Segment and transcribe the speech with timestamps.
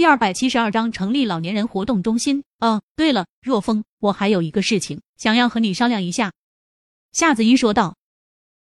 [0.00, 2.42] 第二百七十二章成立老年人活动中心。
[2.58, 6.32] 哦，对了，若风，我还有一个事情想要和你商量一下。
[7.12, 7.98] 夏子音说道。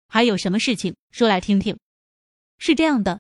[0.07, 0.95] 还有什么事情？
[1.11, 1.77] 说来听听。
[2.59, 3.19] 是这样的。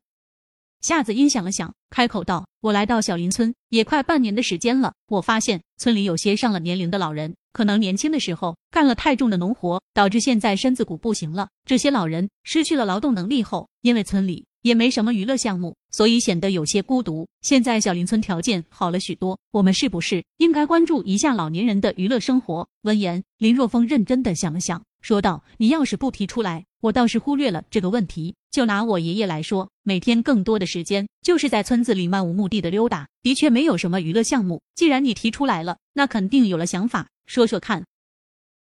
[0.80, 11.48] 夏子音想了想，开口道：“我来到小林村也快半年的时间了，我发现村里有些上了年龄的老人，可能年轻的时候干了太重的农活，导致现在身子骨不行了。
[11.64, 17.28] 这些老人失去了劳动能力后，因为村里……”也没什么娱乐项目，所以显得有些孤独。
[17.42, 22.66] 现在小林村条件好了许多，我们是不是应该关注一下老年人的娱乐生活？
[22.80, 28.34] 闻言，林若风认真的想了想，说道：“你要是不提出来，我倒是忽略了这个问题。
[28.50, 34.62] 就拿我爷爷来说，每天更多的时间就是在村子里漫无目的的溜达，的确没有什么娱乐项目。
[34.74, 37.84] 既然你提出来了，那肯定有了想法，说说看。”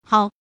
[0.03, 0.33] 好。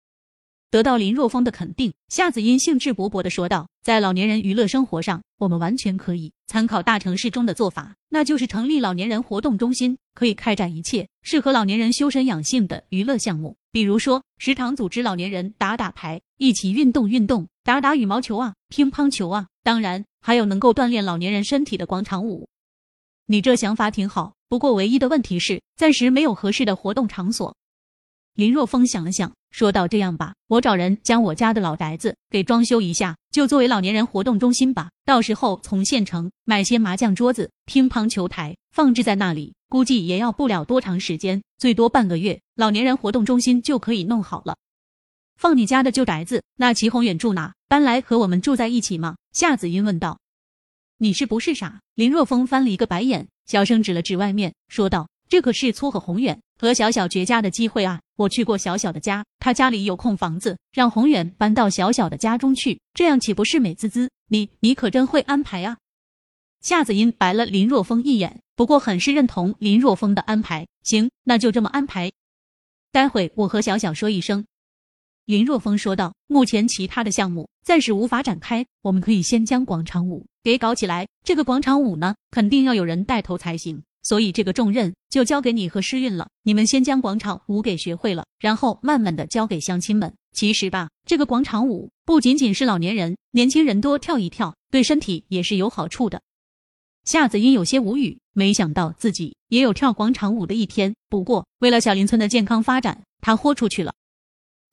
[0.72, 13.58] 得到林若风的肯定，夏子音兴致勃勃地说道：“在老年人娱乐生活上，我们完全可以参考大城市中的做法，那就是成立老年人活动中心，可以开展一切适合老年人修身养性的娱乐项目。
[13.74, 19.48] 比如说，食堂组织老年人打打牌，一起运动运动，打打羽毛球啊，乒乓球啊。
[19.64, 22.48] 当然，还有能够锻炼老年人身体的广场舞。
[23.26, 27.54] 你这想法挺好，不过唯一的问题是，暂时没有合适的活动场所。”
[28.36, 29.32] 林若风想了想。
[29.52, 34.92] 说道这样吧，我找人将我家的老宅子给装修一下，就作为老年人活动中心吧。
[35.04, 44.56] 到时候从县城买些麻将桌子、乒乓球台放置在那里，估计也要不了多长时间，最多半个月，老年人活动中心就可以弄好了。
[45.36, 47.54] 放你家的旧宅子，那齐宏远住哪？
[47.68, 49.18] 搬来和我们住在一起吗？
[49.34, 50.20] 夏子音问道。
[50.98, 51.82] 你是不是傻？
[51.96, 55.10] 林若风翻了一个白眼，小声指了指外面，说道。
[55.28, 58.00] 这可是撮合宏远和小小绝佳的机会啊！
[58.18, 64.12] 我去过小小的家，他家里有空房子，让宏远搬到小小的家中去，这样岂不是美滋滋？
[64.28, 65.80] 你你可真会安排啊！
[66.62, 70.68] 夏子音白了林若风一眼，不过很是认同林若风的安排。
[70.84, 72.12] 行，那就这么安排。
[72.92, 74.46] 待会我和小小说一声。
[75.26, 81.08] 林若风说道：“目前其他的项目暂时无法展开，我们可以先将广场舞给搞起来。
[81.24, 86.30] 这个广场舞呢，肯定要有人带头才行。”所以这个重任就交给你和诗韵了。
[86.44, 90.14] 你们先将广场舞给学会了，然后慢慢的交给乡亲们。
[90.34, 96.22] 其实吧，这个广场舞不仅仅是老年人，年轻人多跳一跳，对身体也是有好处的。
[97.04, 100.96] 夏子音有些无语，没想到自己也有跳广场舞的一天。
[101.10, 103.94] 不过为了小林村的健康发展，他豁出去了。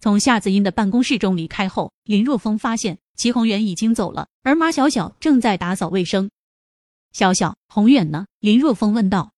[0.00, 6.30] 从夏子音的办公室中离开后，林若风发现齐宏远已经走了，而马小小正在打扫卫生。
[7.12, 8.26] 小小，宏远呢？
[8.40, 9.32] 林若风问道。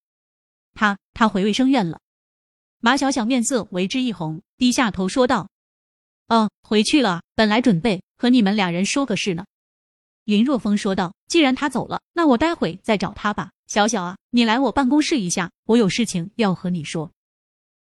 [0.74, 2.00] 他他回卫生院了。
[2.78, 5.50] 马小小面色为之一红，低下头说道
[6.28, 7.22] ：“哦，回去了。
[7.34, 9.44] 本来准备和你们俩人说个事呢。”
[10.24, 13.50] 林若风说道：“既然他走了，那我待会再找他吧。
[13.66, 17.12] 小小啊，你来我办公室一下，我有事情要和你说。”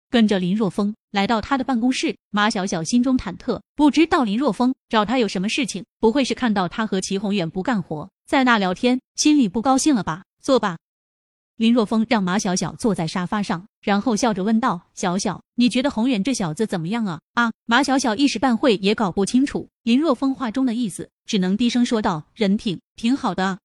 [0.08, 8.10] 跟着林若风来到他的办公室，马小小心中忐忑，不知道林若风找他有什么事情，不会是看到他和齐宏远不干活？
[8.26, 10.24] 在那聊天，心里不高兴了吧？
[10.42, 10.76] 坐吧。
[11.56, 17.50] 林若风让马小小坐在沙发上，然后笑着问道：“小小，你觉得宏远这小子怎么样啊？”啊！
[17.64, 23.58] 马小小一时半会也搞不清楚林若风话中的意思，只能低声说道：“人挺挺好的啊。”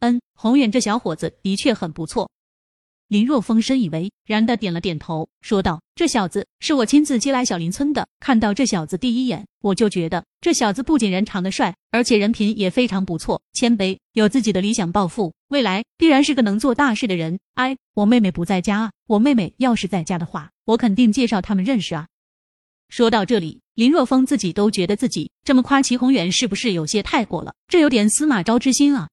[0.00, 2.28] 嗯，宏远这小伙子的确很不错。
[3.08, 8.08] 林若风深以为然的点了点头，说道：“这小子是我亲自接来小林村的。
[8.18, 17.38] 看到这小子第一眼，我就觉得这小子不仅人长得帅，而且人品也非常不错，谦卑，有自己的理想抱负，未来必然是个能做大事的人。
[17.54, 22.06] 哎，我妹妹不在家啊，我妹妹要是在家的话，我肯定介绍他们认识啊。”
[22.88, 27.52] 说到这里，林若风自己都觉得自己这么夸齐宏远是不是有些太过了？
[27.68, 29.08] 这有点司马昭之心啊。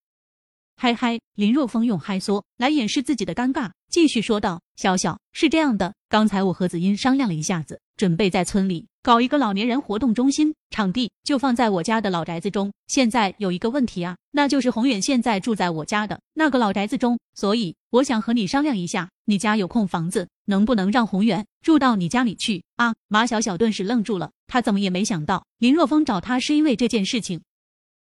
[0.75, 12.71] 嗨嗨，林若风用嗨缩来掩饰自己的尴尬，继续说道：“小小是这样的，刚才我和子音商量了一下子，准备在村里搞一个老年人活动中心，场地就放在我家的老宅子中。
[12.87, 27.39] 现在有一个问题啊，那就是宏远现在住在我家的那个老宅子中，所以我想和你商量一下，你家有空房子，能不能让宏远住到你家里去啊？”马小小顿时愣住了，他怎么也没想到林若风找他是因为这件事情。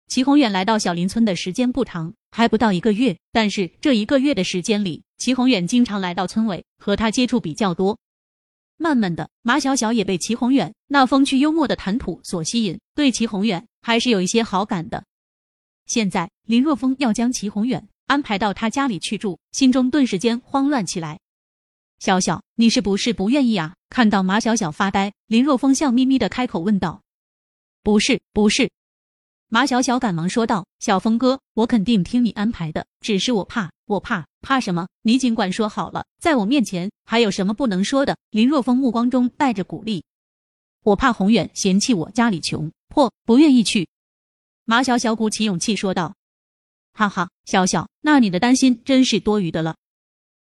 [0.08, 2.14] 齐宏远来到小林村的时间不长。
[2.36, 8.00] 还不到一个月，但是这一个月的时间里，齐宏远经常来到村委，和他接触比较多。
[8.78, 15.06] 慢慢的，马小小也被齐宏远那风趣幽默的谈吐所吸引，对齐宏远还是有一些好感的。
[15.86, 21.20] 现在林若风要将齐宏远安排到他家里去住，心中顿时间慌乱起来。
[22.00, 23.76] 小小，你是不是不愿意啊？
[23.92, 27.04] 看到马小小发呆，林若风笑眯眯的开口问道
[27.84, 28.72] ：“不是，不是。”
[29.54, 34.88] 马小小赶忙说道：“小峰哥，我肯定听你安排的，只是我怕，我怕，怕什么？
[35.04, 40.06] 你尽管说好了，在我面前还有什么不能说的？”林若风目光中带着鼓励
[40.82, 43.88] ：“我怕宏远嫌弃我家里穷破，不愿意去。”
[44.66, 46.16] 马小小鼓起勇气说道
[46.92, 49.76] ：“哈哈，小小，那你的担心真是多余的了。”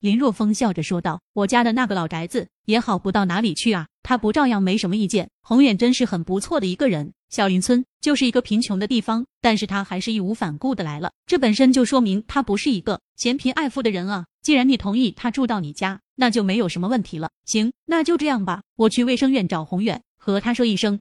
[0.02, 5.30] 林若风笑着说道：“我家的那个老宅子也好不到哪里去啊，他不照样没什么意见？
[5.44, 14.26] 宏远真是很不错的一个人。”小林村就是一个贫穷的地方，但是他还是义无反顾的来了，这本身就说明他不是一个嫌贫爱富的人啊。
[14.42, 17.32] 既然你同意他住到你家，那就没有什么问题了。
[17.46, 21.00] 行，那就这样吧，我去卫生院找宏远，和他说一声。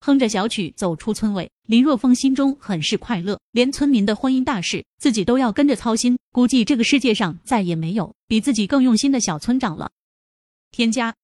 [0.00, 9.90] 哼着小曲走出村委，林若风心中很是快乐，连村民的婚姻大事自己都要跟着操心，估计这个世界上再也没有比自己更用心的小村长了。
[10.70, 11.14] 添加